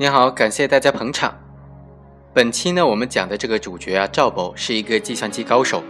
[0.00, 1.36] 你好，感谢大家捧场。
[2.32, 5.82] 本期呢，我们讲的这个主角啊，赵某是一个计算机高手，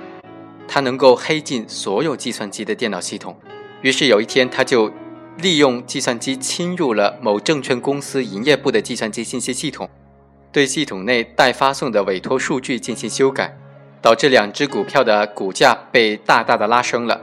[0.66, 3.36] 他能够黑进所有计算机的电脑系统。
[3.82, 4.90] 于是有一天，他就
[5.36, 9.86] 利用计算机侵入了某证券公司营业部的计算机信息系统，
[10.50, 13.58] 对系统内待发送的委托数据进行修改，
[14.00, 17.20] 导致两只股票的股价被大大的拉升了。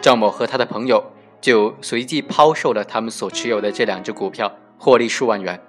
[0.00, 1.04] 赵某和他的朋友
[1.40, 5.60] 就随即抛售了他们所持有的这两只股票，获利数万元，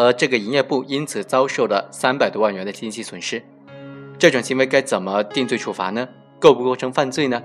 [0.00, 3.42] 而这个营业部因此遭受了三百多万元的经济损失。
[4.18, 6.08] 这种行为该怎么定罪处罚呢？
[6.38, 7.42] 构不构成犯罪呢？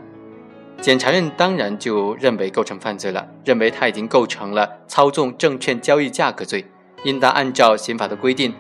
[0.79, 6.65] 检察院当然就认为构成犯罪了，认为他已经构成了操纵证券交易价格罪，
[7.03, 8.53] 应当按照刑法的规定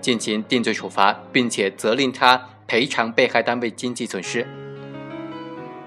[0.00, 4.46] 进行定罪处罚，并且责令他赔偿被害单位经济损失。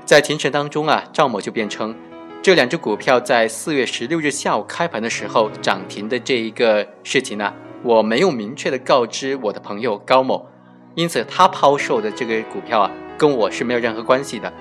[0.03, 1.95] 在庭审当中啊，赵某就辩称，
[2.43, 10.47] 这两只股票在四月十六日下午开盘的时候涨停的这一个事情呢，我没有明确的告知我的朋友高某，
[10.95, 14.51] 因此他抛售的这个股票啊，跟我是没有任何关系的。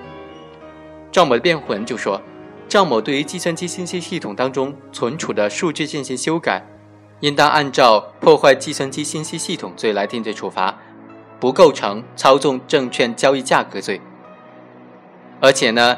[1.11, 2.21] 赵某的辩护人就说，
[2.67, 6.63] 赵某对于计算机信息系统当中存储的数据进行修改，
[7.21, 10.77] 应当按照破坏计算机信息系统罪来定罪处罚，
[11.39, 13.99] 不构成操纵证券交易价格罪。
[15.39, 15.97] 而且呢，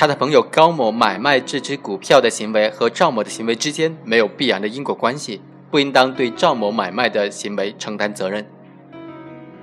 [0.00, 5.40] 他的朋友高某买卖这只股票的行为和赵某的行为之间没有必然的因果关系，
[5.72, 8.46] 不应当对赵某买卖的行为承担责任。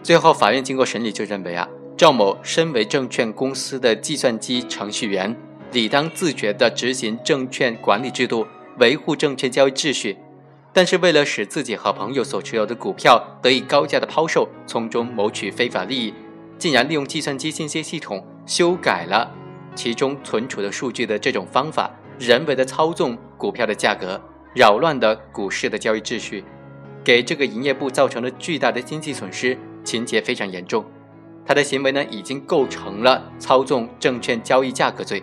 [0.03, 5.33] 最后，法院经过审理就认为啊，赵某身为证券公司的计算机程序员，
[5.72, 8.45] 理当自觉地执行证券管理制度，
[8.80, 10.17] 维护证券交易秩序。
[10.73, 16.13] 但是，为了使自己和朋友所持有的股票得以高价的抛售，从中谋取非法利益，
[16.57, 18.22] 竟然利用计算机信息系统。
[18.46, 19.31] 修改了
[19.75, 24.19] 其中存储的数据的这种方法，人为的操纵股票的价格，
[24.56, 26.44] 扰乱的股市的交易秩序，
[27.03, 30.85] 给这个营业部造成了巨大的经济损失，情节非常严重。
[31.46, 35.22] 他的行为呢，已经构成了操纵证券交易价格罪。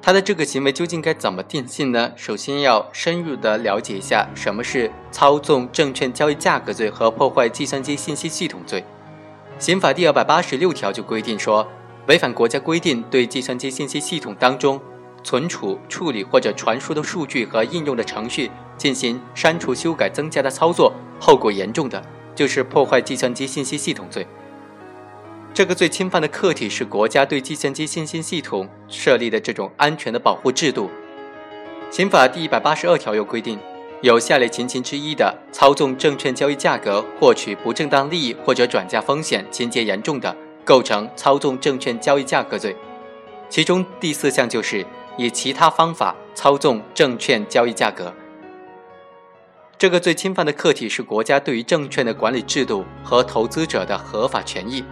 [0.00, 2.12] 他的这个行为究竟该怎么定性呢？
[2.14, 8.84] 首先要深入的了解一下什么是操纵证券交易价格罪和破坏计算机信息系统罪。
[9.58, 11.66] 刑法第二百八十六条就规定说。
[12.06, 14.80] 违反国家规定对计算机信息系统当中
[15.24, 22.00] 存储、处理或者传输的数据和应用的程序进行删除、修改、增加的操作，后果严重的，
[22.34, 24.24] 就是破坏计算机信息系统罪。
[25.52, 30.88] 这个罪侵犯的客体是国家对计算机信息系统设立的这种安全的保护制度。
[31.90, 33.58] 刑法第一百八十二条又规定，
[34.02, 40.36] 有下列情形之一的，操纵证券交易价格获取不正当利益或者转嫁风险，情节严重的。
[40.66, 42.76] 构成操纵证券交易价格罪，
[43.48, 44.84] 其中第四项就是
[45.16, 48.12] 以其他方法操纵证券交易价格。
[49.78, 54.84] 这个罪侵犯的客体是国家对于证券的管理制度和投资者的合法权益。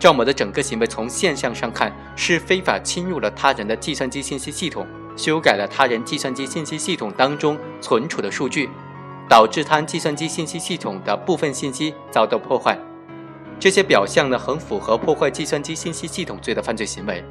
[0.00, 4.84] 赵某的整个行为从现象上看是非法侵入了他人的计算机信息系统，
[5.16, 8.68] 修改了他人计算机信息系统当中存储的数据，
[9.28, 12.76] 导致他计算机信息系统的部分信息遭到破坏。
[13.58, 17.24] 这些表象呢，很符合破坏计算机信息系统罪的犯罪行为，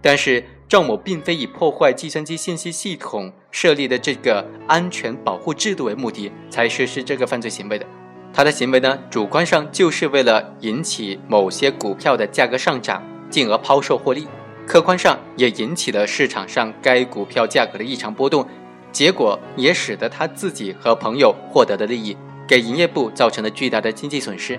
[0.00, 7.86] 但是赵某并非以破坏计算机信息系统设立的这个安全保护制度为目的才实施这个犯罪行为的。
[8.32, 14.22] 他的行为呢，主观上就是为了引起某些股票的价格上涨，进而抛售获利；
[14.66, 18.46] 客观上也引起了市场上该股票价格的异常波动，
[18.92, 22.16] 结果也使得他自己和朋友获得的利益，
[22.46, 24.58] 给营业部造成了巨大的经济损失。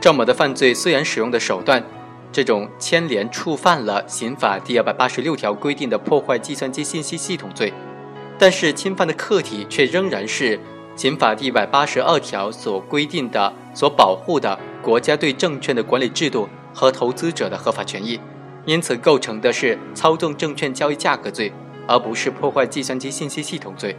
[0.00, 1.82] 赵某的犯罪虽然使用的手段，
[2.30, 7.72] 这种牵连触犯了刑法第二百八十六条规定的破坏计算机信息系统罪，
[8.38, 10.60] 但是侵犯的客体却仍然是
[10.94, 18.20] 刑法第一百八十二条所规定的、所保护的国家对证券的管理制度和投资者的合法权益，
[18.64, 21.52] 因此构成的是操纵证券交易价格罪，
[21.88, 23.96] 而不是破坏计算机信息系统罪。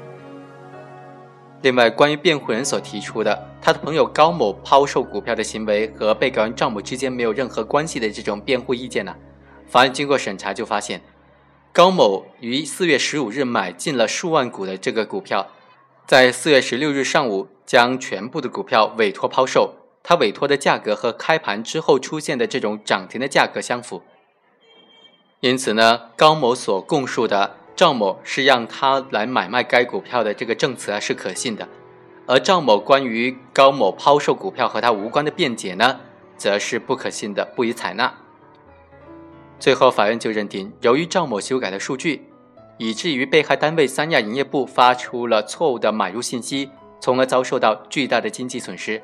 [1.67, 9.13] 另外，关于辩护人所提出的他的朋友高某抛售股票的行为和被告人赵某之间没有任何关系的这种辩护意见呢？
[9.67, 11.01] 法院经过审查就发现，
[11.73, 15.47] 高某于四月十五日买进了数万股的这个股票，
[16.05, 24.03] 在四月十六日上午将全部的股票委托抛售，他委托的价格和开盘之后出现的这种涨停的价格相符，
[25.41, 27.57] 因此呢，高某所供述的。
[27.77, 31.69] 赵某是让他来买卖该股票的这个证词啊是可信的，
[32.25, 35.99] 而赵某关于高某抛售股票和他无关的辩解呢，
[36.35, 38.11] 则是不可信的，不予采纳。
[39.59, 42.25] 最后，法院就认定，由于赵某修改了数据，
[42.79, 48.99] 以至于被害单位三亚营业部发出了错误的买入信息，从而遭受到巨大的经济损失。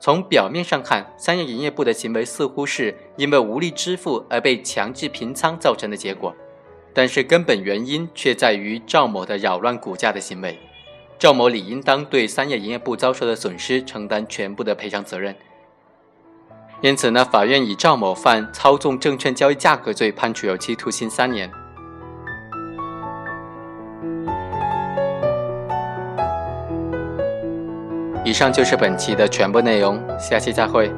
[0.00, 6.34] 从表面上看，三亚营业部的行为似乎是因为无力支付而被强制平仓造成的结果，
[6.92, 10.58] 但是根本原因却在于赵某的扰乱股价的行为。
[11.18, 15.36] 赵某理应当对三叶营业部遭受的损失承担全部的赔偿责任。
[16.80, 21.50] 因此呢，法院以赵某犯操纵证券交易价格罪，判处有期徒刑三年。
[28.24, 30.90] 以上就是本期的全部内容，下期再会。